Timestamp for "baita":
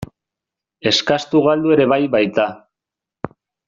2.19-2.51